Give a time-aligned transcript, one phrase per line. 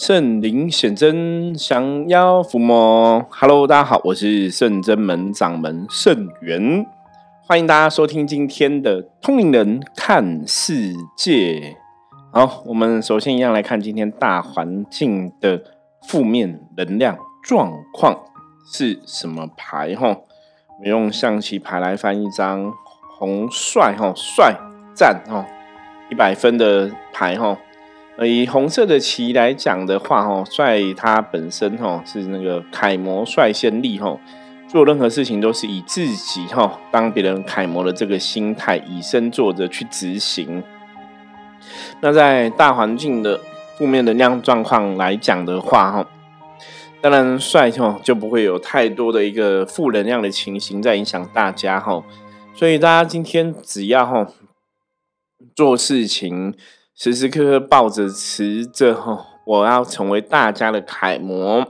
[0.00, 3.22] 圣灵显真，降妖伏魔。
[3.28, 6.86] Hello，大家好，我是圣真门掌门圣元，
[7.46, 11.76] 欢迎大家收听今天的通灵人看世界。
[12.32, 15.62] 好，我们首先一样来看今天大环境的
[16.08, 18.20] 负面能量状况
[18.72, 19.94] 是什么牌？
[19.94, 20.16] 哈，
[20.82, 22.72] 我用象棋牌来翻一张
[23.18, 24.56] 红帅，哈，帅
[24.94, 25.44] 战，哈，
[26.10, 27.58] 一百分的牌，哈。
[28.26, 34.14] 以红色的旗来讲的话，哦，帅他本身哦是那个楷模率先立，哈，
[34.68, 40.62] 做任何事情都是以自己哈当别人楷模的这个心态，以身作则去执行。
[42.02, 43.40] 那在大环境的
[43.78, 46.06] 负面能量状况来讲的话，哈，
[47.00, 52.04] 当然帅哈就不会有太多的一个负能量的情形在影响大家，哈，
[52.54, 54.26] 所以大家今天只要哈
[55.56, 56.54] 做事情。
[57.02, 61.66] 时时刻刻抱着持着哈，我要成为大家的楷模，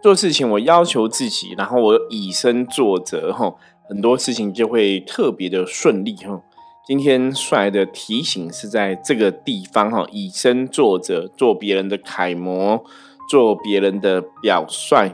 [0.00, 3.56] 做事情我要求自己，然后我以身作则哈，
[3.88, 6.40] 很多事情就会特别的顺利哈。
[6.86, 12.84] 今天帅的提醒是在这个地方哈，以身作则，做别人的楷模，
[13.28, 15.10] 做别人的表率。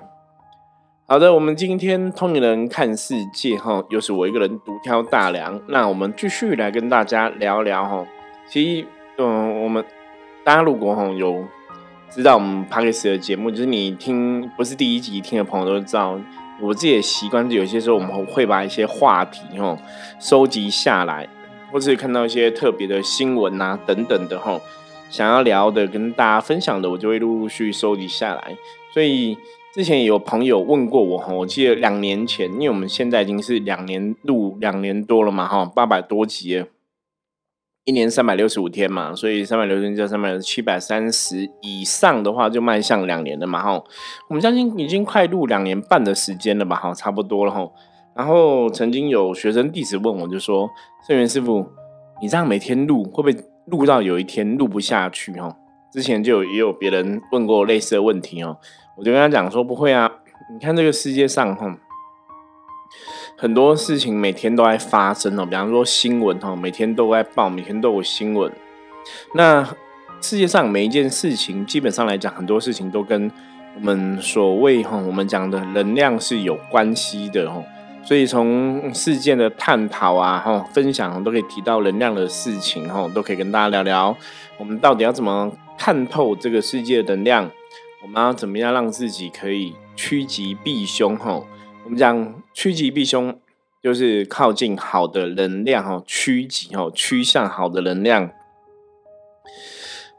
[1.06, 5.58] 好的，我们今天通灵人看世界哈，又是我一个人独挑大梁。
[5.68, 8.06] 那我们继续来跟大家聊聊哈，
[8.46, 8.86] 其实。
[9.20, 9.84] 嗯，我们
[10.44, 11.44] 大家如果哈有
[12.08, 16.16] 知道我们 p a r k e s 的节目，就是你听不是第一集听的朋友都知道，
[16.60, 19.76] 我自己的习惯是有些时候我们会把一些话题哈
[20.20, 21.28] 收集下来，
[21.72, 24.60] 或是看到一些特别的新闻啊等等的哈，
[25.10, 28.56] 想要聊的跟大家分享的，我就会陆陆续收集下来。
[28.94, 29.36] 所以
[29.74, 36.64] 之前有朋友问过我哈，我记得两年前，因为我们现在已经是两年录两年多了嘛哈，八百多集。
[37.88, 43.82] 一年三百六十五天嘛，所以三百六十天加三百七百三十以上的话，就迈向两年了嘛，哈。
[44.28, 47.66] 我们相信已经快录两年半的时间了吧，哈，差不多了，哈。
[48.14, 50.68] 然后曾经有学生弟子问我，就说
[51.08, 51.66] ：“圣元师傅，
[52.20, 55.56] 你这样每天录，会不会录到有一天录不下去？”哈，
[55.90, 58.58] 之前就有也有别人问过类似的问题哦，
[58.98, 60.12] 我就跟他讲说：“不会啊，
[60.52, 61.74] 你看这个世界上，哈。”
[63.40, 68.52] 很多事情每天都在发生哦，比方说新闻哈，每天都在报，每天都有新闻。
[69.32, 69.64] 那
[70.20, 73.30] 世界上每一件事情，基本上来讲，很多事情都跟
[73.76, 77.64] 我们所谓哈，我们讲的能量是有关系的哦。
[78.04, 84.16] 所以从事件的探讨啊，哈，分享都可以提到能量的事情哈，都可以跟大家聊聊，
[84.58, 87.48] 我们到底要怎么看透这个世界的能量？
[88.02, 91.40] 我们要怎么样让自己可以趋吉避凶哈？
[91.84, 93.38] 我们讲趋吉避凶，
[93.80, 98.30] 就是靠近好的能量哈，趋吉哈，趋向好的能量；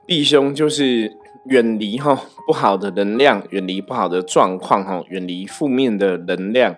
[0.07, 1.17] 避凶就是
[1.47, 2.17] 远离哈
[2.47, 6.77] 不好的能量，远离不好的状况哈，远离负面的能量。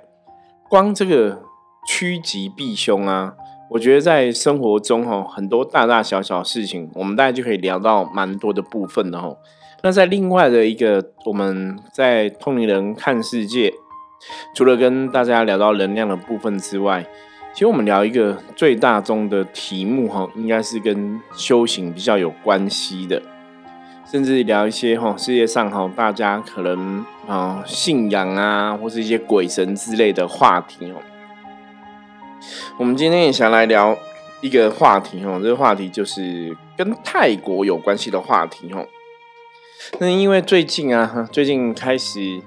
[0.67, 1.43] 光这个
[1.87, 3.35] 趋吉避凶啊，
[3.69, 9.37] 我觉得在生活中哈，很多大大小小事情，我们大家就可以聊到蛮多的部分的哈。
[9.83, 13.71] 那在另外的一个，我们在通灵人看世界。
[14.53, 17.05] 除了跟大家聊到能量的部分之外，
[17.53, 23.21] 其实我们聊一个最大宗的题目哈，应该是跟修行比较有关系的，
[24.09, 30.95] 甚至聊一些哈世界上哈大家可能啊信仰啊，或是一些鬼神之类的话题哦。
[32.77, 33.97] 我们今天也想来聊
[34.39, 38.87] 一个话题哦，这个话题就是跟泰国有关系的话题哦。
[39.99, 42.41] 那因为最近啊，最近开始。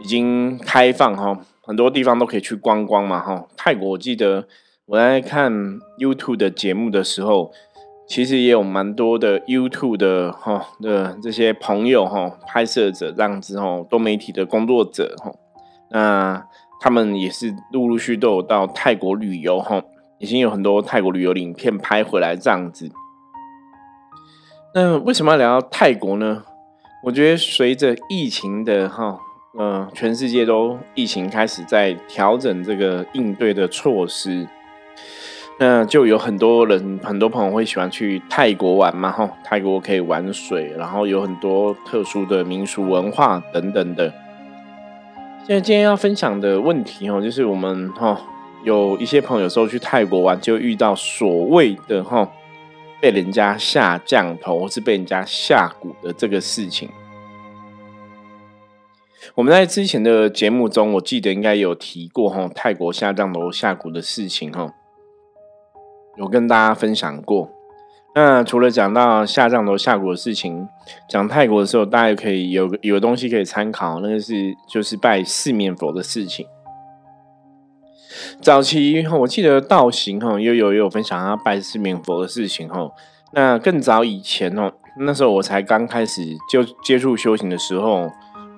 [0.00, 3.46] 已经开放哈，很多地方都可以去观光嘛哈。
[3.56, 4.48] 泰国我记得
[4.86, 5.52] 我在看
[5.98, 7.52] YouTube 的节目的时候，
[8.08, 15.32] 其实也有蛮多的 YouTube 的哈的这些朋友哈，拍摄者这样子哈，多媒体的工作者哈，
[15.90, 16.46] 那
[16.80, 19.82] 他们也是陆陆续都有到泰国旅游哈，
[20.18, 22.90] 已经有很多泰国旅游影片拍回来这样子。
[24.74, 26.44] 那为什么要聊到泰国呢？
[27.04, 29.20] 我觉得随着疫情的哈。
[29.58, 34.46] 嗯，全世界都疫情开始在调整这个应对的措施，
[35.58, 44.14] 那就有很多人，很多朋友会喜欢去泰国玩嘛，哈，泰国可以玩水，然后有很多特殊的民俗文化等等的。
[45.44, 48.20] 现在今天要分享的问题哦，就是我们哈
[48.62, 52.30] 有一些朋友说去泰国玩，就遇到所谓的哈
[53.00, 56.88] 被人家下降头，或是被人家下蛊的这个事情。
[59.34, 64.72] 我们在之前的节目中，我记得应该有提过哈，泰国下降楼下蛊的事情哈，
[66.16, 67.50] 有跟大家分享过。
[68.14, 70.66] 那除了讲到下降楼下蛊的事情，
[71.08, 76.46] 讲泰国的时候，大家可以有有东西可以参考，那个是就是拜四面佛的事情。
[78.40, 82.90] 早期我记得道行哈，又有有分享他拜四面佛的事情哈。
[83.32, 88.10] 那更早以前哦，那时候我才刚开始就接触修行的时候，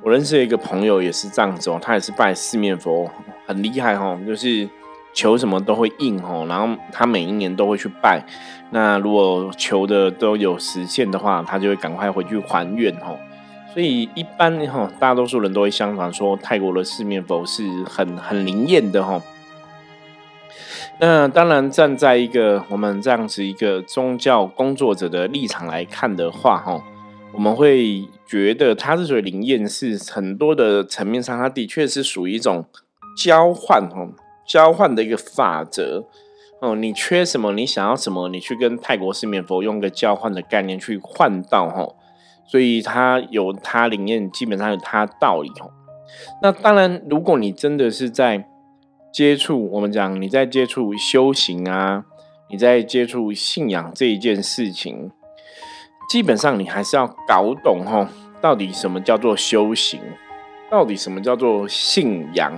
[0.04, 3.08] 我认识一个朋友也是这样子哦，他也是拜四面佛，
[3.46, 4.68] 很厉害哈，就是
[5.12, 8.24] 求什么都会应哦，然后他每一年都会去拜。
[8.70, 13.14] 那如果求的都有实现的话，他就会赶快回去还愿哈。
[13.72, 19.22] 所以一般哈，大多数人都会相传说泰国的四面佛是很很灵验的哈。
[20.98, 26.82] 那当然，站在一个我们这样子一个宗教工作者的立场来看的话，哈，
[27.34, 32.64] 我们会觉得它之所以灵验，是很多的层面上，它的确是属于一种
[33.16, 34.12] 交换，哦，
[34.46, 36.06] 交换的一个法则。
[36.60, 41.88] 哦，你缺什么，你想要什么，你去跟泰国四面佛用个交换的概念去换到，哈，
[42.46, 45.72] 所以它有它灵验，基本上有它道理，哦。
[46.40, 48.46] 那当然，如果你真的是在
[49.12, 52.04] 接触我们讲，你在接触修行啊，
[52.48, 55.10] 你在接触信仰这一件事情，
[56.08, 58.06] 基本上你还是要搞懂哈，
[58.40, 60.00] 到底什么叫做修行，
[60.70, 62.52] 到底什么叫做信仰。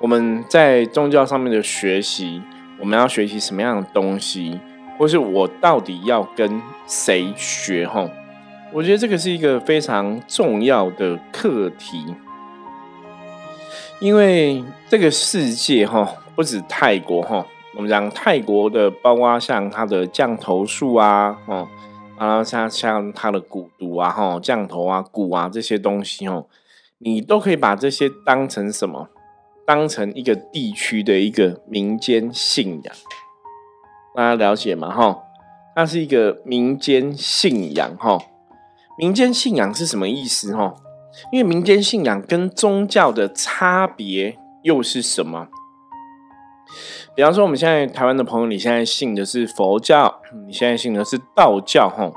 [0.00, 2.42] 我们在宗教上面的学习，
[2.78, 4.58] 我们要学习什么样的东西，
[4.98, 8.08] 或是我到底要跟谁学哈？
[8.72, 12.14] 我觉得这个是一个非常重要的课题。
[14.00, 17.44] 因为这个世界哈，不止泰国哈，
[17.76, 21.68] 我们讲泰国的，包括像它的降头术啊，哦，
[22.20, 26.46] 啊像像它的蛊毒啊，哈，降头啊、蛊啊这些东西哦，
[26.98, 29.08] 你都可以把这些当成什么？
[29.66, 32.94] 当成一个地区的一个民间信仰，
[34.14, 34.90] 大家了解吗？
[34.90, 35.22] 哈，
[35.74, 38.18] 它是一个民间信仰哈，
[38.98, 40.54] 民间信仰是什么意思？
[40.54, 40.74] 哈？
[41.32, 45.48] 因为民间信仰跟宗教的差别又是什么？
[47.20, 52.14] 比方说，我们现在台湾的朋友，你现在信的是佛教， 你现在信的是道教，吼。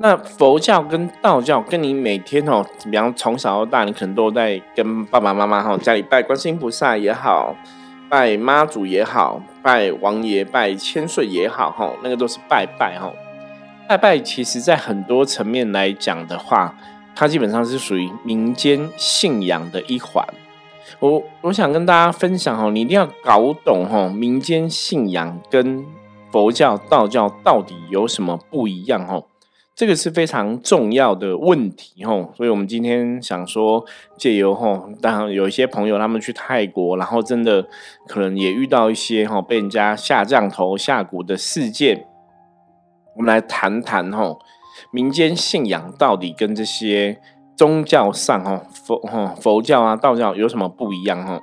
[0.00, 7.54] 那佛教跟道教，跟你每天哦，比方从小到大，你可能都在跟爸爸妈妈哈家里拜观世音菩萨也好，
[8.08, 13.12] 拜妈祖也好，拜王爷、拜千岁也好，哈，那个都是拜拜，哈。
[13.88, 16.74] 拜拜，其实在很多层面来讲的话。
[17.14, 20.26] 它基本上是属于民间信仰的一环。
[21.00, 25.84] 我我想跟大家分享哦，你一定要搞懂哦，民间信仰跟
[26.30, 29.26] 佛教、道教到底有什么不一样哦？
[29.74, 32.30] 这个是非常重要的问题哦。
[32.36, 33.84] 所以我们今天想说，
[34.16, 37.66] 借由吼，当然有一些朋友他们去泰国，然后真的
[38.06, 42.06] 可能也遇到一些哈被人家下降头、下蛊的事件，
[43.16, 44.38] 我们来谈谈吼。
[44.90, 47.20] 民间信仰到底跟这些
[47.56, 51.40] 宗教上哈佛哈佛教啊道教有什么不一样哈？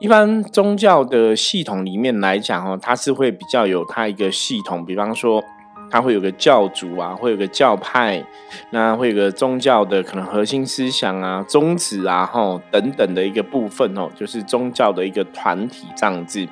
[0.00, 5.42] 一般宗教的系统里面来讲哈，它是会比较有它一个系统，比方说
[5.90, 8.24] 它会有个教主啊，会有个教派，
[8.70, 16.46] 那会有个宗教的可能核心思想啊、宗旨啊哈等等的一个部分哦，就是宗教的一个团体这样子。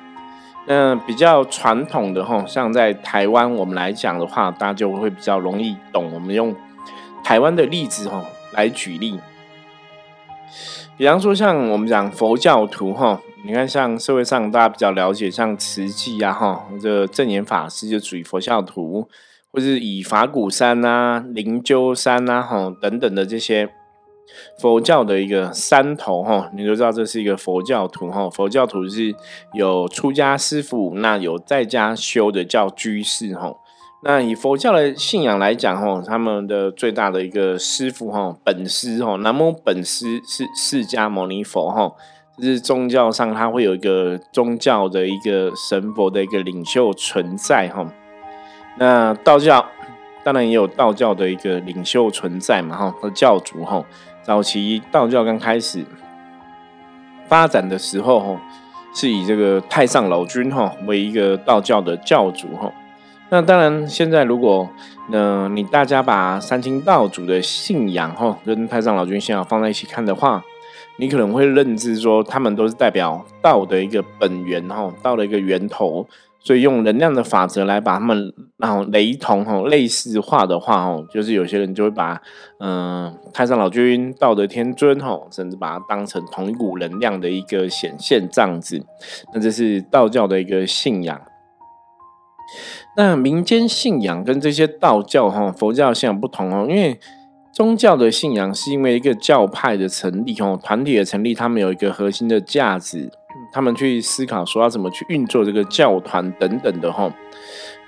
[0.65, 6.11] 那比较传统的哈，像在台湾我们来讲的话，大家就会比较容易懂。
[6.13, 6.55] 我们用
[7.23, 8.23] 台湾的例子哈
[8.53, 9.19] 来举例，
[10.97, 19.09] 比方说像我们讲佛教徒哈，你看像社会上大家比较了解，像慈济啊哈，这正言法师就属于佛教徒，
[19.51, 23.69] 或是以法鼓山啊、灵鹫山啊哈等等的这些。
[24.57, 28.27] 佛教的一个山头哈，你就知道这是一个佛教徒哈。
[28.29, 29.13] 佛教徒是
[29.53, 33.53] 有出家师傅，那有在家修的叫居士哈。
[34.05, 41.95] 那以佛教的信仰来讲吼，他们的最大的一个师傅吼，本师吼，南无本师是释迦牟尼佛吼。
[42.37, 47.85] 就是宗教上他会有一个宗教的一个神佛的一个领袖存在哈。
[48.77, 49.63] 那道教
[50.23, 53.85] 当然也有道教的一个领袖存在嘛哈，和教主哈。
[54.23, 55.85] 早期道教刚开始
[57.27, 58.41] 发展的时候，哈，
[58.95, 62.69] 是以这个太上老君哈为一个道教的教主哈。
[63.33, 64.69] 那当然，现在如果
[65.09, 70.43] 那你大家把三清道主的信仰哈跟太上老君信仰放在一起看的话，
[70.97, 76.07] 你可能会认知说，他们都是代表道的一个本源哈，道的一个源头。
[76.41, 82.21] 所以用能量的法则来把他们然后雷同哈类似化的话哦，就是有些人就会把
[82.59, 88.85] 嗯太上老君、道德天尊哈，甚至把它当成同一股能量的一个显现这样子。
[89.33, 91.19] 那这是道教的一个信仰。
[92.95, 96.99] 那民间信仰跟这些道教哈、佛教信仰不同哦，因为
[97.51, 103.09] 宗教的信仰是因为一个教派的成立哦，团体的成立，他们有一个核心的价值，
[103.51, 107.11] 他们去思考说要怎么去运作这个教团等等的哈。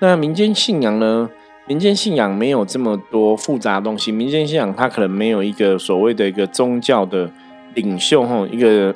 [0.00, 1.30] 那民间信仰呢？
[1.68, 7.28] 民间信仰没有这么多复杂的东西，民间信仰它可能没有一个所谓的一个宗教的
[7.74, 8.94] 领袖哈，一个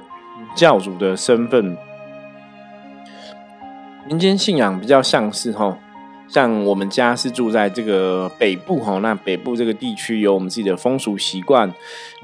[0.55, 1.77] 教主的身份。
[4.09, 5.77] 民间信仰比较像是哈，
[6.31, 11.75] 像我们家是住在这个北部哈，那北部这个地区有我们自己的风俗习惯，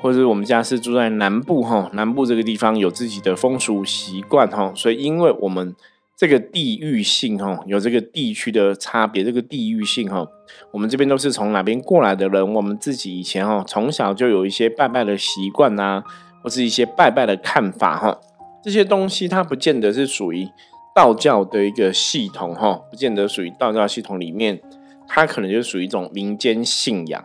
[0.00, 5.74] 或者我们家是住在南部哈，南部这个地方有自己的风俗习惯哈，所以因为我们
[6.16, 10.24] 这个地域性哈，有这个地区的差别，这个地域性哈，
[10.70, 16.04] 我们这边都是从哪边过来的人，我们自己以前哈从小就有一些拜拜的习惯呐，
[16.44, 18.16] 或是一些拜拜的看法哈，
[18.62, 20.48] 这些东西它不见得是属于。
[20.96, 24.58] 道教的一个系统，哈，不见得属于道教系统里面，
[25.06, 27.22] 它可能就属于一种民间信仰。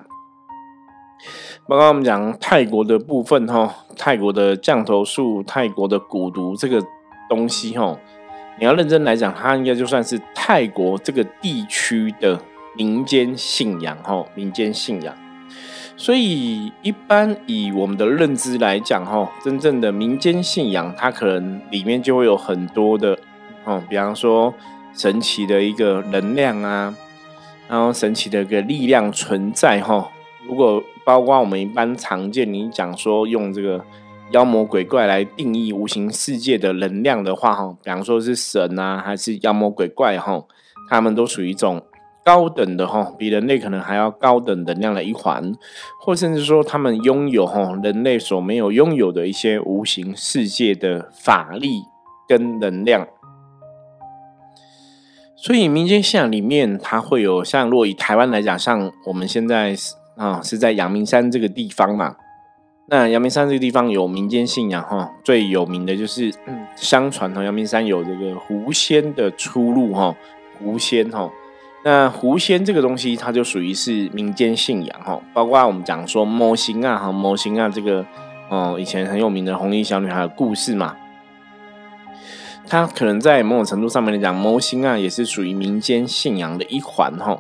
[1.70, 6.84] 包括我们讲泰国的部分，哈，泰国的降头术、泰国的蛊毒这个
[7.30, 7.98] 东西，哈，
[8.60, 12.38] 你要认真来讲，它应该就算是泰国这个地区的
[12.76, 15.16] 民间信仰，哈，民间信仰。
[15.96, 23.18] 所以，一般以我们的认知来讲，哈，真正的民间信仰，它可能里面就会有很多的。
[23.66, 24.54] 哦，比方说
[24.94, 26.96] 神奇的一个能量啊，
[27.68, 30.10] 然后神奇的一个力量存在哈。
[30.48, 33.84] 如果包括我们一般常见，你讲说用这个
[34.32, 40.44] 妖魔鬼怪来定义无形世界的能量的话哈，比方说是神啊，还是妖魔鬼怪哈，
[40.90, 41.82] 他们都属于一种
[42.26, 45.54] 高等的哈，比人类可能还要高等能量的一环，
[46.02, 51.84] 或甚至说他们拥有哈人类所没有拥有的一些无形世界的法力
[52.28, 53.08] 跟能量。
[55.44, 59.76] 所以民间信仰里面，它会有像，若以台湾来讲，像我们现在
[60.16, 62.16] 啊是在阳明山这个地方嘛。
[62.90, 66.32] 那阳明山这个地方有民间信仰哈，最有名的就是
[66.76, 70.16] 相传哈，阳明山有这个狐仙的出路哈，
[70.60, 71.28] 狐仙哈。
[71.84, 78.06] 那狐仙这个东西，它就属于是民间信仰哈，包括我们讲说魔星啊哈，魔星啊这个
[78.50, 80.96] 哦，以前很有名的红衣小女孩的故事嘛。
[82.72, 87.38] 它可能在某种程度上面来讲，模型啊也是属于民间信仰的一环哈。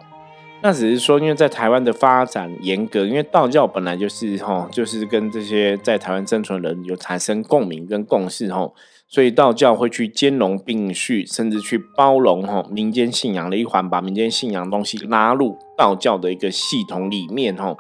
[0.61, 8.69] 那只是说，因为在台湾的发展严格，因为道教本来就是哈，就是跟这些在台湾生存的人有产生共鸣跟共识哈，
[9.07, 17.73] 所以道教会去兼容并蓄，甚至去包容哈民间信仰的一环，把民间信仰东西拉入道教的一个系统里面哈。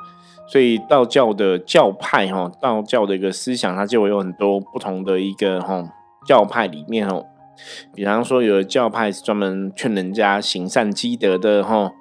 [0.47, 5.83] 所以道教的教派哈，道教的一个思想，它就会有很多不同的一个哈
[6.25, 7.25] 教派里面哦。
[7.93, 11.91] 比方说，有的教派是专门劝人家行善积德的哈，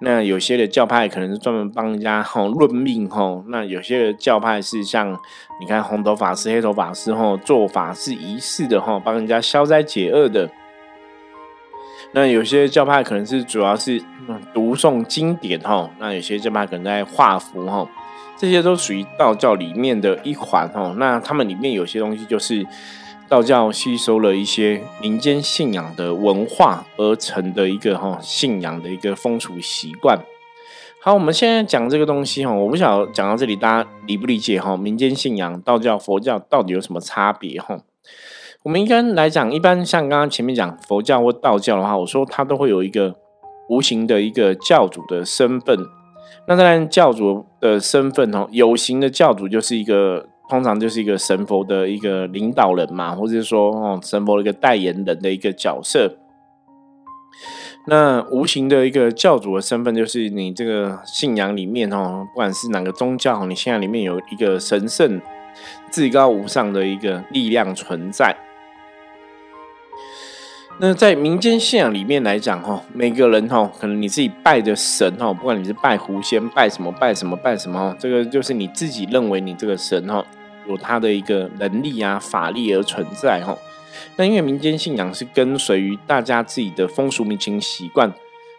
[0.00, 5.18] 那有些的教派可能是专门帮人家哈论命哈，那有些的教派是像
[5.60, 10.48] 你看红头法师、黑头法师哈做法事仪式的哈，帮人家消灾解厄的。
[12.12, 14.02] 那有些教派可能是主要是
[14.54, 17.88] 读诵经典哈，那有些教派可能在画符哈，
[18.36, 20.94] 这些都属于道教里面的一环哈。
[20.98, 22.66] 那他们里面有些东西就是。
[23.30, 30.18] 道教吸收了一些民间信仰的文化而成的一个哈信仰的一个风俗习惯。
[31.00, 34.76] 好，我们现在讲这个东西哈，我不晓得讲到这里大家理不理解哈？
[34.76, 37.78] 民间信仰、道教、佛教到底有什么差别哈？
[38.64, 43.14] 我们应该来讲，一般像刚刚前面讲佛教或道教的话，我说它都会有一个
[43.68, 45.78] 无形的一个教主的身份。
[46.48, 50.29] 那当然，教主的身份哦，有形的教主就是一个。
[50.50, 56.16] 通常就是一个神佛的一个领导人嘛，或者是说哦神佛的一个代言人的一个角色。
[57.86, 65.20] 那无形的一个教主的身份，就是你这个信仰里面哦，不管是哪个宗教，你信仰里面有一个神圣、
[65.90, 68.36] 至高无上的一个力量存在。
[70.78, 80.24] 那在民间信仰里面来讲，哈，每个人哈，可能你自己拜的神哈，不管你是拜狐仙、拜什么、拜什么、拜什么，这个就是你自己认为你这个神哈。
[80.68, 83.56] 有他的一个能力啊、法力而存在哈。
[84.16, 88.12] 那因为民间信仰是跟随于大家自己的风俗民情习惯。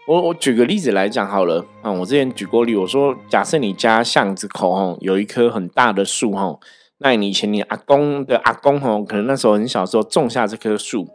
[0.07, 6.59] 我我举个例子来讲好了啊，我之前举过例，我说假设你家巷子口哈有一棵很大的树哈，
[6.97, 11.07] 那你以前你阿公的阿公哈，可能那时候很小时候种下这棵树，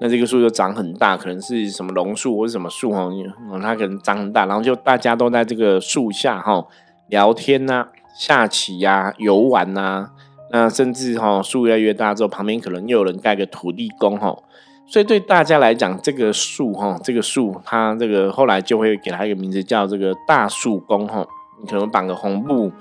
[0.00, 3.08] 那这个树就长很大，可能是什么榕树或者什么树哈，
[3.62, 6.66] 它可能长很大，然后就大家都在这个树下哈
[7.08, 10.10] 聊天呐、下棋呀、游玩呐。
[10.52, 14.36] 那甚至哈树越来越大之后，旁边可能又有人盖个土地公哈，
[14.86, 21.26] 所以对大家来讲，这个树哈，这个树它这个后来就会给它一个名字叫这个大树公哈。
[21.62, 22.72] 你可能绑个红布，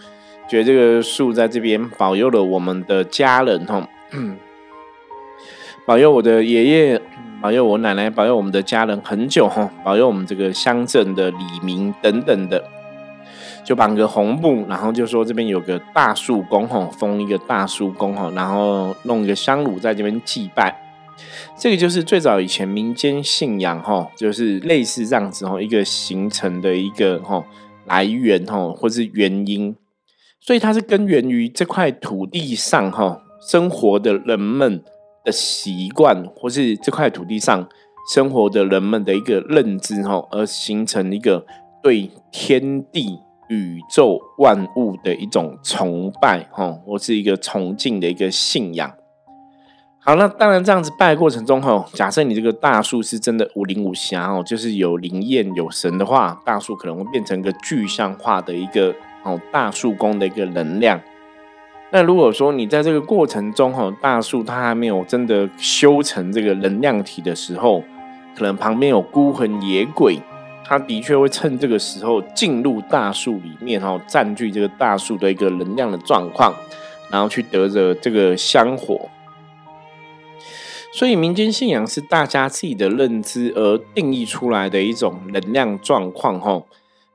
[0.49, 3.87] 觉得这个树在这边保佑了我们的家人哈，
[5.85, 7.01] 保佑我的爷爷，
[7.41, 12.63] 保佑我奶奶，保佑我们的家人很久哈，保佑我们这个乡镇的李明等等的，
[13.69, 20.75] 就绑个红布，然后就说这边有个大树公哈，封一个大树公哈，然后弄一个香炉在这边祭拜。
[21.55, 27.45] 这个就是最早以前民间信仰哈，就是类似这样子哈，一个形成的一个哈
[27.85, 29.75] 来源哈，或是原因，
[30.39, 34.83] 所以它是根源于这块土地上哈生活的人们
[35.23, 37.69] 的习惯，或是这块土地上
[38.11, 41.45] 生活的人们的一个认知哈，而形成一个
[41.83, 48.91] 对天地宇宙万物的一种崇拜哈，或是一个崇敬的一个信仰。
[50.01, 60.99] 好，那当然这样子拜的过程中，哈，假设你这个大树是真的无灵无瑕哦，就是有灵验有神的话，大树可能会变成一个具象化的一个哦大树宫的一个能量。
[61.91, 67.83] 那如果说你在这个过程中，哈，大树它还没有真的修成这个能量体的时候，
[68.37, 70.19] 可能旁边有孤魂野鬼，
[70.69, 76.53] 它的确会趁这个时候进入大树里面，哈，占据这个大树的一个能量的状况，
[77.09, 79.09] 然后去得着这个香火。
[80.93, 86.67] 所以民间信仰是大家自己的认知而定义出来的一种能量状况，吼。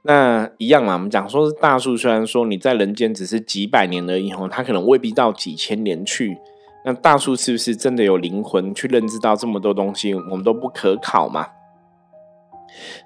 [0.03, 6.37] 那一样嘛，我们讲说是大树，虽然说你在人间只是几百年而已，吼，它可能未必到几千年去。
[6.85, 10.13] 那大树是不是真的有灵魂去认知到这么多东西？
[10.13, 11.47] 我们都不可考嘛。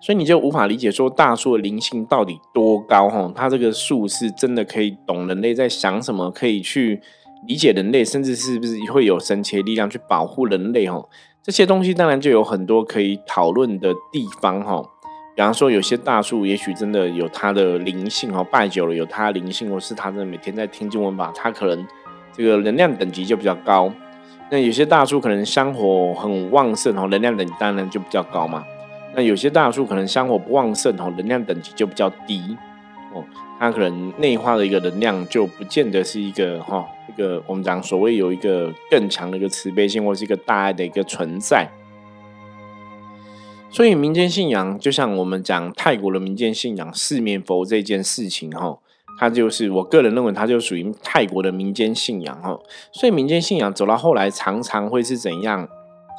[0.01, 7.01] 所以你就无法理解说大树的灵性到底多高，哈，它这个树是真的可以懂人类在想什么，可以去。
[7.47, 10.91] 理解人类，甚至是不是会有神奇的力量去保护人类？
[10.91, 11.01] 哈，
[11.41, 14.61] 这些东西当然就有很多可以讨论的地方。
[14.61, 14.83] 哈，
[15.37, 18.33] 比方说有些大树，也许真的有它的灵性。
[18.33, 21.87] 哈，拜久了有它灵性，或是它真的每天在听经文吧，它可能
[22.33, 23.89] 这个能量等级就比较高。
[24.51, 28.65] 那有些大树可能香火很旺盛，哈，能量等级当然就比较高嘛。
[29.15, 32.57] 那有些大树可能香火不旺盛，哈，能量等级就比较低。
[33.15, 33.25] 哦，
[33.59, 36.87] 它可能内化的一个能量就不见得是一个哈。
[37.09, 41.69] 一个我们讲所谓有一个更强的一个慈悲心，或是一个大爱的一个存在。
[43.71, 48.79] 所以民间信仰，就像我们讲泰国的民间信仰四面佛这件事情，哈，
[49.19, 52.59] 它就是我个人认为，它就属于泰国的民间信仰，哈。
[52.93, 55.69] 所以民间信仰走到后来，常常会是怎样？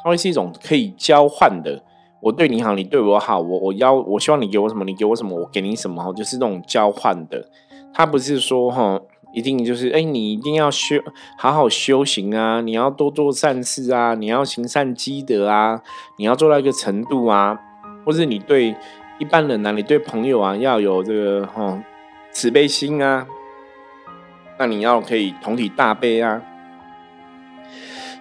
[0.02, 1.82] 它会是一种可以交换的，
[2.20, 7.48] 我对你好，你对我好，我我要我希望你给我什么，你给我什么，我给你什么，就是那种交换的。
[7.92, 9.00] 他不是说哈。
[9.32, 10.96] 一定就是哎，你一定要修
[11.38, 12.60] 好好修行啊！
[12.62, 14.12] 你要多做善事啊！
[14.14, 15.80] 你要行善积德啊！
[16.18, 17.56] 你要做到一个程度啊，
[18.04, 18.74] 或是你对
[19.20, 21.80] 一般人啊，你对朋友啊，要有这个哈
[22.32, 23.24] 慈悲心啊。
[24.58, 26.42] 那你要可以同体大悲啊。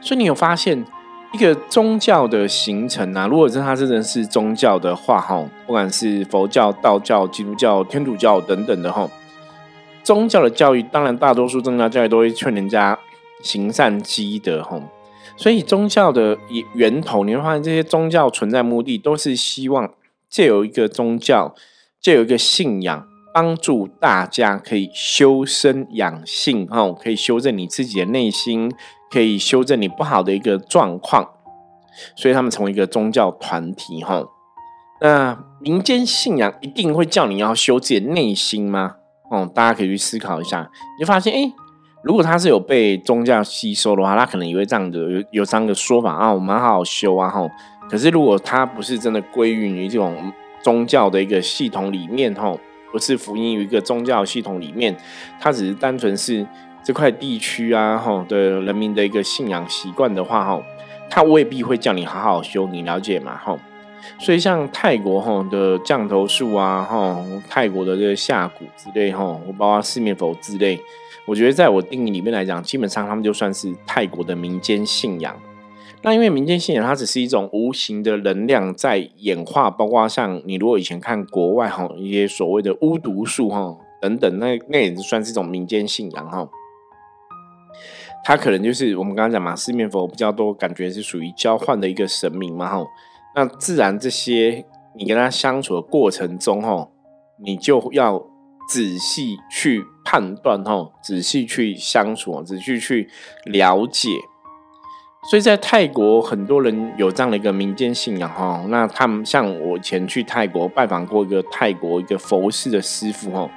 [0.01, 0.85] 所以你有发现
[1.31, 3.27] 一个宗教的形成啊？
[3.27, 9.07] 如果真它真的是宗教的话，哈，不管是佛教、道教、基督教、天主教等等的哈。
[10.03, 12.97] 宗教的教育，当然大多数宗教教育都会劝人家
[13.43, 14.81] 行善积德，吼。
[15.37, 16.37] 所以宗教的
[16.73, 19.93] 源头，你会发现这些宗教存在目的都是希望
[20.27, 21.53] 借有一个宗教，
[22.01, 28.71] 借有一个信仰，帮助大家可以修身养性，吼，可以修正你自己的内心，
[29.11, 31.29] 可以修正你不好的一个状况。
[32.15, 34.29] 所以他们成为一个宗教团体，吼。
[35.01, 38.95] 那民间信仰一定会叫你要修自己的内心吗？
[39.31, 41.53] 哦，大家可以去思考一下，你就发现，哎，
[42.03, 44.97] 如果他是有被宗教吸收的话，他可能也会这样子
[45.31, 47.49] 有有这样的说法啊，我们好好修啊，吼。
[47.89, 52.59] 可是如果他不是真的归于于这种宗教的一个系统里面，吼，
[52.91, 54.95] 不是福音于一个宗教系统里面，
[55.39, 56.45] 它只是单纯是
[56.83, 60.63] 这块地区啊，吼的人民的一个信仰习惯的话，吼，
[61.09, 63.39] 他未必会叫你好好修，你了解吗？
[63.43, 63.59] 吼。
[64.17, 70.79] 所以像泰国哈的降头术啊，哈泰国的这个下蛊之类哈，我包括四面佛之类，
[71.25, 75.35] 我觉得在我定义里面来讲，基本上他们就算是泰国的民间信仰。
[76.01, 86.47] 那因为民间信仰它只是一种无形的能量在演化，包括像你如果以前看国外哈一些所谓的巫毒术哈等等，那那也是算是一种民间信仰哈。
[88.23, 92.85] 它可能就是我们刚刚讲嘛，四面佛比较多，感觉是属于交换的一个神明嘛哈。
[93.35, 96.87] 那自然，这些你跟他相处的过程中，哈，
[97.43, 98.25] 你就要
[98.69, 103.09] 仔细去判断，哈，仔细去相处，仔细去
[103.45, 104.09] 了解。
[105.27, 108.63] 所以在泰国，很多人有这样的一个民间信仰哈。
[108.69, 113.49] 那他们像我前去泰国拜访过一个泰国一个佛寺的师傅哈，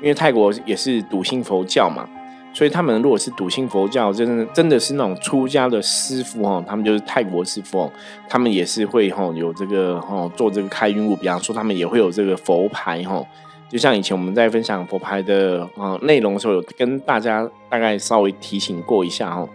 [0.00, 2.08] 因为泰国也是笃信佛教嘛，
[2.54, 7.92] 所以他们如果是笃信佛教，真的真的是那种出家的师傅哈，他们就是泰国师傅，
[8.26, 13.22] 他们也是会哈有这个哈做这个开运物，比方说他们也会有这个佛牌哈。
[13.68, 19.46] 就像以前我们在分享佛牌的啊内容的时候，有跟大家大概稍微提醒过一下哈。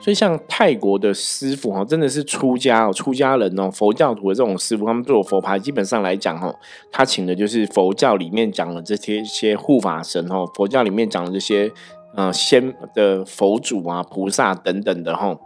[0.00, 6.54] 所以，像泰国的师傅哈，真的是出家哦，出家人哦，佛教徒的这种师傅，他们做佛牌，基本上来讲哈，
[6.90, 11.70] 他请的就是佛教里面讲的这些些护法神哦，佛教里面讲的这些
[12.16, 15.38] 呃仙的佛祖啊、菩萨等等的哈。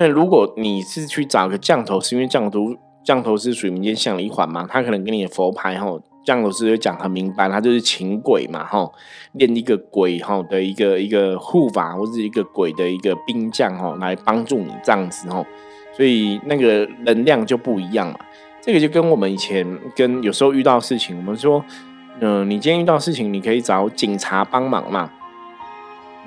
[0.00, 5.96] 那如果你是去找个降头师，因为降头降头师属于民间信仰一环嘛，他可能给你的佛牌哈。
[6.30, 8.88] 降头师讲很明白，他就是请鬼嘛，哈，
[9.32, 15.44] 练一个鬼哈的一个一个护法，或者一个鬼的一个兵将哈，来帮助你这样子哈，
[15.96, 18.18] 所以那个能量就不一样嘛。
[18.62, 19.66] 这个就跟我们以前
[19.96, 21.64] 跟有时候遇到事情，我们说，
[22.20, 25.10] 嗯，你今天遇到事情，你可以找警察帮忙嘛。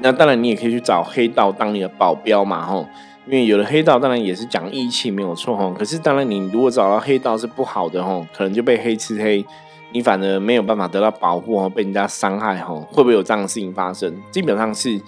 [0.01, 2.87] 那当然，你也可以去找黑道当你的保镖嘛，吼，
[3.27, 5.71] 因为有的黑道当然也是讲义气没有错吼。
[5.71, 9.45] 可是当然，你如果找到黑道是不好的吼，可能就被黑吃黑。
[9.93, 14.13] 你反而没有办法得到保护哦，被人家伤害哦，会不会有这样的事情发生？
[14.31, 14.99] 基本上是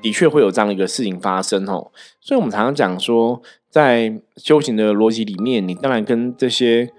[0.00, 1.90] 的确会有这样的一个事情发生哦。
[2.20, 6.90] 所以，我们常常讲说，在修行的逻辑里面，你当然跟这些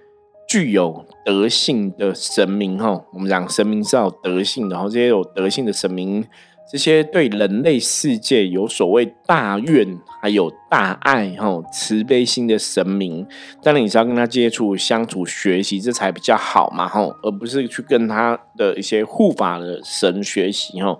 [0.47, 6.25] 具有德性的神明哦，我们讲神明是有德性的，然后这些有德性的神明。
[6.73, 13.23] 这些对人类世界有所谓大愿，还有大爱、哈慈悲心的神明，
[13.61, 20.97] 当然你是要跟他接触、相处、学习，这才比较好嘛，哈，而不是去跟他的一些护法的神学习，哈。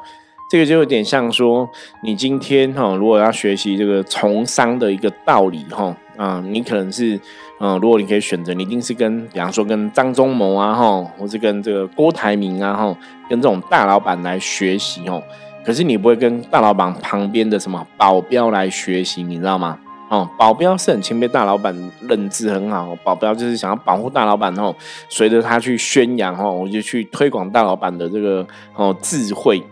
[0.51, 1.67] 这个就有点像说，
[2.03, 7.19] 你今天哈，如果要学习这个从商的一个道理，哈，啊，你可能是，
[7.59, 12.95] 嗯，如果你可以选择，你一定是跟，比方说跟张忠谋啊，哈，或是跟这个郭台铭啊，哈，
[13.27, 15.19] 跟这种大老板来学习，哈。
[15.65, 19.79] 可是你不会跟大老板旁边的什么保镖来学习，你知道吗？
[20.09, 24.75] 哦，保镖是很谦卑，大老板认知很好，保镖就是想要保护大老板哦，
[25.09, 28.45] 随着他去宣扬哦，我就去推广大老板的这个
[28.75, 29.63] 哦智慧。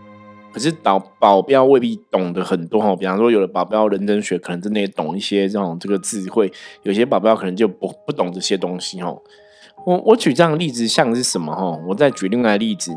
[0.52, 6.50] 可是保保镖未必懂得很多哦，比方说有的保镖认真学，可能真的也懂一些这种这个智慧，
[6.82, 9.16] 有些保镖可能就不不懂这些东西哦。
[9.86, 11.80] 我我举这样的例子像是什么哦？
[11.86, 12.96] 我再举另外例子。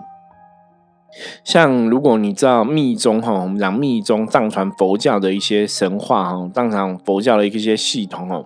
[1.43, 8.45] 像如果你知道密宗哈，我们讲密宗藏传佛教的一些神话哈，藏传佛教的一些系统哦，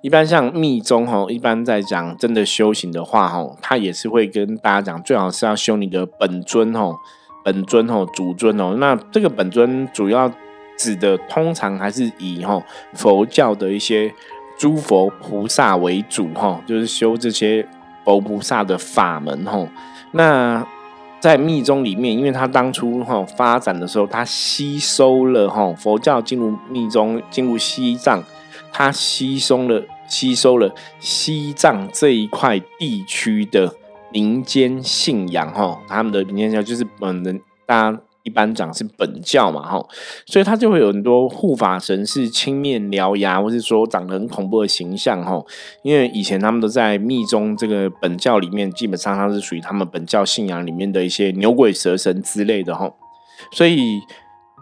[0.00, 6.90] 一般像密宗哈，一般在讲真的修行的话哈，他也是会跟大家讲，最好是要修你的本尊哈，
[7.44, 8.74] 本尊哈，主尊哦。
[8.78, 10.32] 那这个本尊主要
[10.78, 12.62] 指的通常还是以哈
[12.94, 14.12] 佛教的一些
[14.58, 17.66] 诸佛菩萨为主哈，就是修这些
[18.04, 19.68] 佛菩萨的法门哈。
[20.12, 20.66] 那
[21.26, 28.22] 在密宗里面，因为他当初哈发展的时候，他吸收了哈佛教进入密宗，进入西藏，
[28.72, 33.74] 他吸收了吸收了西藏这一块地区的
[34.12, 38.00] 民间信仰哈，他们的民间信仰就是本人大家。
[38.26, 39.86] 一般讲是本教嘛，哈，
[40.26, 45.40] 所以他就会有很多护法神是青面獠牙，或是说长得很恐怖的形象，哈。
[45.84, 52.90] 因为以前他们都在密宗这个本教里面，基本上它是属于他们本教信仰里面的一些牛鬼蛇神之类的，哈。
[53.52, 54.00] 所以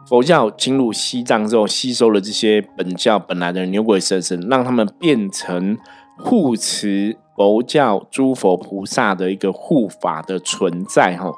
[0.07, 5.79] 佛教进入西藏之后，吸收了这些本教本来的牛鬼蛇神，让他们变成
[6.19, 11.33] 护持佛教诸佛菩萨的一个护法的存在，哈。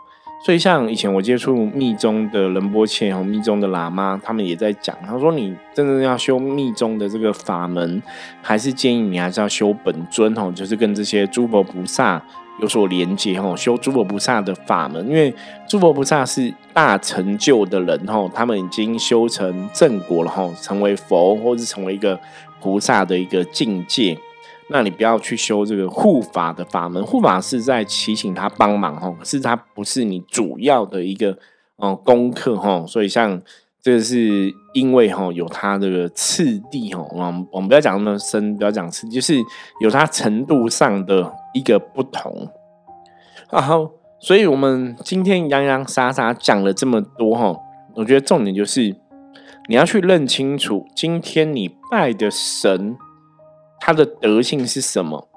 [0.46, 8.00] 所以，像以前我接触密宗的仁波切和密宗的喇嘛，他们也在讲，他说：“你真的要修密宗的这个法门，
[8.40, 12.22] 还是建议你还是要修本尊哦，就是跟这些诸佛菩萨
[12.60, 15.34] 有所连接哦，修诸佛菩萨的法门，因为
[15.68, 22.16] 诸佛菩萨是大成就的人哦，他们已经修成正果了哈，成为佛或是成为一个
[22.60, 24.16] 菩萨的一个境界。”
[24.68, 31.38] 那你不要去修这个护法的法门，护法是在祈请他帮忙哦，是他不是你主要的一个
[31.76, 33.40] 哦功课哦，所以像
[33.80, 39.36] 这个是因为哈有它这个次第哦，我们我们不要讲那么深，不要讲次，就是
[39.80, 42.48] 有它程度上的一个不同。
[43.52, 47.56] 然后，所以我们今天洋洋洒洒讲了这么多哈，
[47.94, 48.96] 我觉得重点就是
[49.68, 52.96] 你要去认清楚，今天你拜的神。
[53.86, 55.28] 它的德性是什么？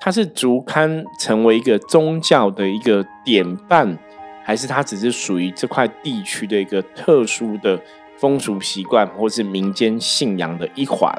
[0.00, 3.96] 它是足堪成为一个宗教的一个典范，
[4.42, 7.80] 还是它只是属于这块地区的一个特殊的
[8.18, 11.16] 风俗习惯，或是民间信仰的一环？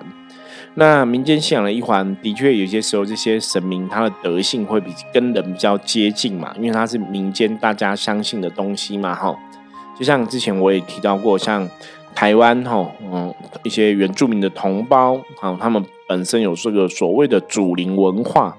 [0.73, 9.33] 那民间信仰的一环，的确有些时候这些神明他的德性会比跟人比较接近嘛，因为它是民间大家相信的东西嘛，哈。
[9.97, 11.65] 就像之前我也提到过，像
[12.15, 18.57] 台湾哈，嗯，一些原住民的同胞啊，他们本身有这个所谓的祖灵文化。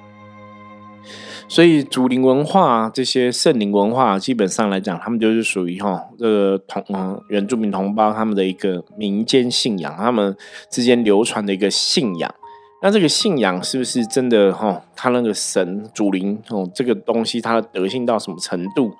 [1.46, 10.34] 所以，祖灵文化这些圣灵文化，基本上来讲，他们就是属于哈这个同嗯原住民同胞他们的一个民间信仰，他们
[10.70, 12.34] 之间流传的一个信仰。
[12.82, 14.82] 那这个信仰是不是真的哈？
[14.96, 18.92] 他那个神祖灵哦，这个东西它的德性到什么程度，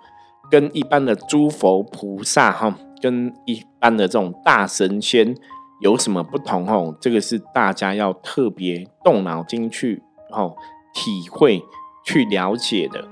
[0.50, 5.36] 跟一般的诸佛菩萨哈，跟一般的这种大神仙
[5.80, 6.96] 有什么不同哦？
[6.98, 10.56] 这个是大家要特别动脑筋去哦
[10.94, 11.62] 体会。
[12.06, 13.02] 去了解的，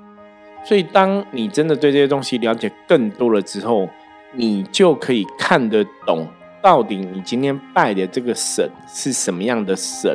[0.62, 3.88] 所以当你真的对这些东西了解更多了之后，
[4.34, 6.28] 你就可以看得懂
[6.60, 10.14] 到底你今天拜的这个神是什么样的神。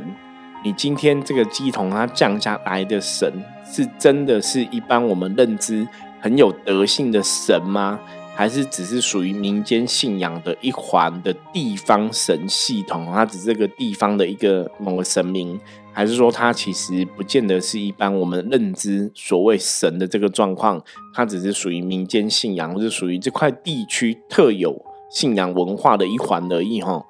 [0.64, 3.34] 你今天这个鸡童它降下来的神，
[3.66, 5.88] 是真的是一般我们认知
[6.22, 8.00] 很有德性的神吗？
[8.38, 13.08] 还是只是属于民间信仰的一环的地方神系统？
[13.12, 15.60] 它只是这个地方的一个某个神明？
[15.92, 20.80] 还是说，它其实不见得是一般我们认知所谓神的这个状况，
[21.16, 27.04] 它只是属于民间信仰，或是属于这块地区特有信仰文化的一环而已哈。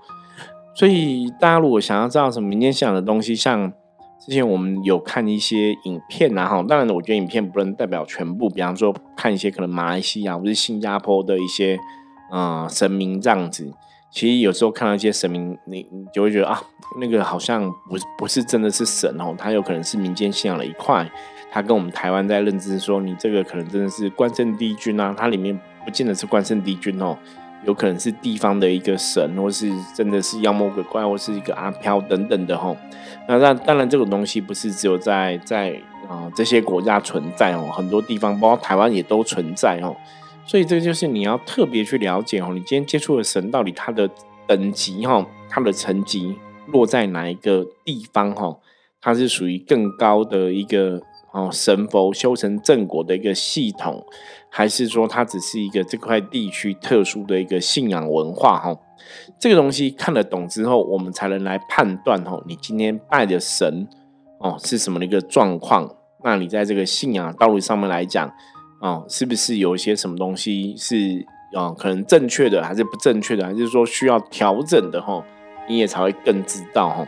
[0.74, 3.74] 所以，大家如果想要知道什么民间信仰的东西，像
[4.28, 11.80] 之前我们有看一些影片啊哈，当然我觉得影片不能代表全部，比方说看一些可能马来西亚或是新加坡的一些
[12.34, 13.72] 嗯神明这样子。
[14.12, 16.62] 其实有时候看到一些神明，你你就会觉得啊，
[17.00, 21.10] 那个好像不不是真的是神哦，他有可能是民间信仰的一块。
[21.50, 27.18] 他跟我们台湾在认知说，你这个可能真的是关圣帝君啊，它里面不见得是关圣帝君哦，
[27.68, 32.76] 有可能是地方的一个神，或是真的是妖魔鬼怪，或是一个阿飘等等的吼。
[33.28, 39.94] 那那当然，这种东西不是只有在在啊这些国家存在哦，很多地方，包括台湾也都存在哦。
[40.46, 44.10] 所以这个就是你要特别去了解哦，你今天接触的神到底他的
[44.48, 48.58] 等级哈，他的层级落在哪一个地方哈？
[49.00, 54.06] 它是属于更高的一个哦神佛修成正果的一个系统，
[54.50, 58.78] 还是说它只是一个这块地区特殊的一个信仰文化哈？
[59.40, 63.88] 这个东西看得懂之后，我们才能来判断哦，你今天拜的神
[64.40, 65.96] 哦是什么的一个状况？
[66.24, 68.32] 那你在这个信仰道路上面来讲。
[68.80, 71.26] 哦，是不是有一些什么东西是
[71.58, 75.26] 啊，可能正确的，还是不正确的，还是说需要调整的哈？
[75.68, 77.08] 你也才会更知道哈。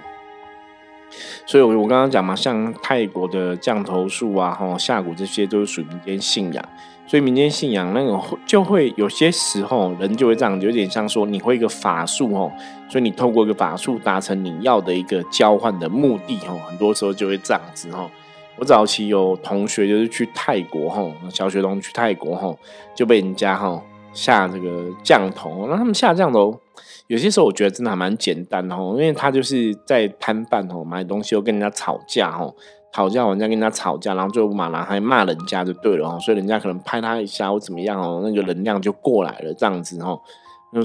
[1.45, 6.63] 所以，我我刚刚讲嘛，像泰国的降头术啊，哈，下蛊这些都是属于民间信仰。
[7.07, 12.51] 所以，民间信仰那个就会有些时候人就会这样，有点像说你会一个法术哦，
[12.87, 18.09] 所以你透过一个法术达成你要的一个交换的目的哦，很多时候就会这样子哦。
[18.57, 22.59] 我早期有同学就是去泰国吼，小学同去泰国吼，
[22.93, 23.81] 就被人家吼
[24.13, 25.67] 下这个降头。
[25.69, 26.59] 那他们下降头，
[27.07, 32.53] 有些时候我觉得真的还蛮简单的哦，因为他就是在摊贩哦买东西又跟人家吵架哦，
[32.93, 40.17] 吵架完再跟人家吵架，然后最后马上还骂人家就对了哦，所以人家可能拍他一下或怎么样哦，那个能量就过来了这样子哈。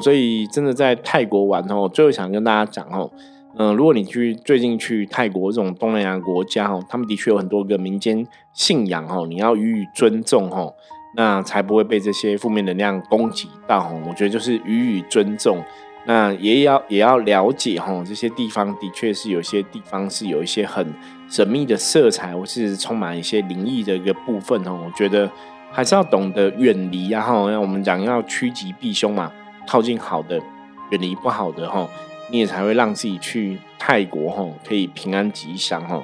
[0.02, 3.10] 所以真的在泰国玩哦，最后想跟大家讲哦。
[3.56, 10.74] 嗯，如果你去最近去泰国这种东南亚国家哦，他们的确有很多个民间信仰哦，你要予以尊重哦，
[11.16, 13.92] 那才不会被这些负面能量攻击到。
[14.06, 15.62] 我觉得就是予以尊重，
[16.06, 20.92] 那也要也要了解哈，这些地方的确是有些地方是有一些很
[21.30, 24.80] 神秘的色彩，或是充满一些灵异的一个部分哦。
[24.84, 25.30] 我觉得
[25.70, 29.32] 还是要懂得远离啊哈，那我们讲要趋吉避凶嘛，
[29.66, 30.36] 靠近好的，
[30.90, 31.88] 远离不好的哈。
[32.30, 36.02] 你也才会让自己去泰国哈，可以平安吉祥哈。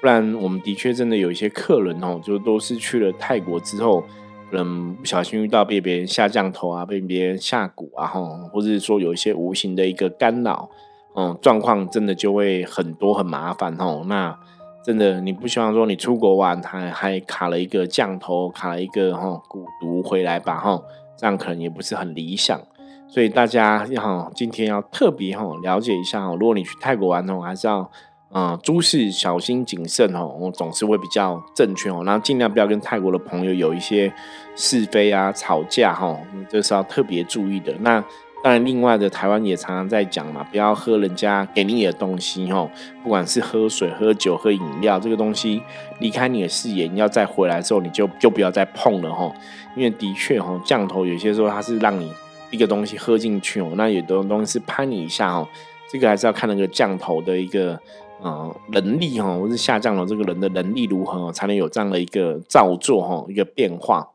[0.00, 4.04] 不然，我们的确真的有一些客人哦，就都是去了泰国之后，
[4.52, 10.68] 嗯，不小心遇到被别人下降头啊，被别人下蛊啊吼，或者是说有一些无形的一个干扰，
[11.16, 14.02] 嗯，状况真的就会很多很麻烦哦。
[14.06, 14.38] 那
[14.84, 20.84] 真的你不希望说你出国玩还还卡了一个降头，卡了一个吼蛊毒回来吧吼，
[21.16, 22.60] 这样可能也不是很理想。
[23.08, 27.90] 所以大家要今天要特别哈了解一下哦，如果你去泰国玩的话，还是要
[28.34, 34.12] 嗯诸事小心谨慎哦，我总是会比较正确哦，然后尽量不要跟泰国的朋友有一些
[34.56, 36.18] 是非啊吵架哈，
[36.48, 37.74] 这是要特别注意的。
[37.80, 38.02] 那
[38.42, 42.68] 当然，另外的台湾也常常在讲嘛，不要喝人家给你的东西哦，
[43.02, 45.62] 不管是喝水、喝酒、喝饮料，这个东西
[46.00, 49.32] 离开你的视野，你要再回来之后，你就就不要再碰了哈，
[49.76, 52.12] 因为的确哈降头有些时候它是让你。
[52.50, 55.48] 一个东西喝进去哦，那有的东西是拍你一下哦，
[55.90, 57.80] 这个还是要看那个降头的一个
[58.22, 64.08] 呃能力哈，或是下降了这个人的能力如何，才能有这样的一个造作哈，一个变化。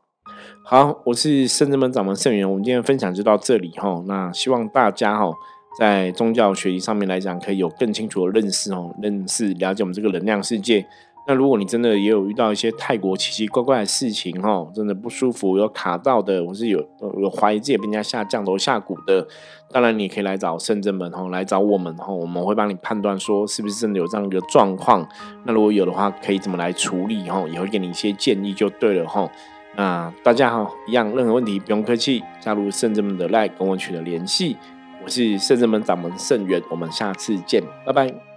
[0.64, 4.02] 好，我是圣人门掌门圣元，我们今天分享就到这里哈。
[4.06, 5.32] 那希望大家哈，
[5.78, 10.86] 在宗教学习上面来讲，可以有更清楚的认识哦，认识了解我们这个能量世界。
[11.28, 16.82] 那如果你真的也有遇到一些泰国奇奇怪怪的事情哈，真的不舒服，有卡到的，我是有
[17.20, 19.28] 有怀疑自己被人家下降头下蛊的，
[19.70, 25.06] 当然你可以来找圣真门哈，来找我们哈，我们会帮你判断说是不是真的有这样一个状况。
[25.44, 29.30] 那如果有的话，可以怎么来处理哈，也会给你一些建议就对了哈。
[29.76, 34.56] 那大家好，一样任何问题不用客气，加入圣真门的 line 跟我取得联系，
[35.04, 38.27] 我是圣真门掌门圣元，我们下次见，拜拜。